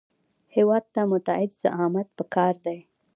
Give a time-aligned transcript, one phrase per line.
[0.55, 2.77] هېواد ته متعهد زعامت پکار دی